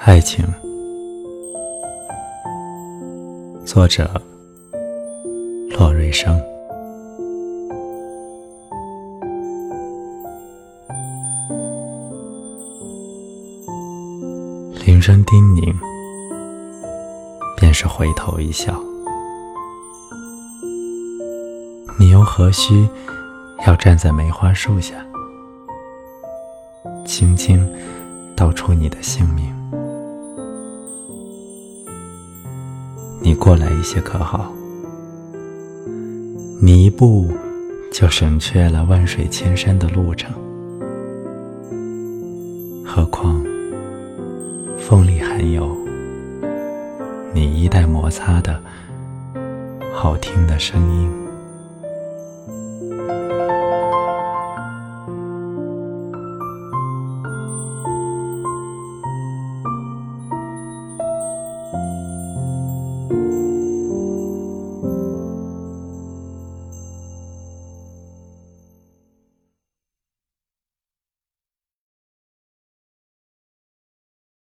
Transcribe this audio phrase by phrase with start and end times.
[0.00, 0.44] 爱情，
[3.66, 4.08] 作者
[5.76, 6.40] 骆瑞生。
[14.86, 15.74] 铃声叮咛，
[17.56, 18.80] 便是回头一笑。
[21.98, 22.88] 你又何须
[23.66, 24.94] 要站在梅花树下，
[27.04, 27.68] 轻轻
[28.36, 29.57] 道出你的姓名？
[33.20, 34.52] 你过来一些可好？
[36.60, 37.30] 你一步
[37.92, 40.30] 就省却了万水千山的路程。
[42.84, 43.40] 何况
[44.78, 45.76] 风里还有
[47.32, 48.60] 你衣带摩擦的
[49.94, 51.10] 好听的声音。